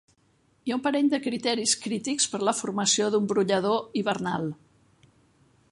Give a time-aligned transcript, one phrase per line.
[0.67, 4.49] Hi ha un parell de criteris crítics per a la formació d'un brollador hivernal.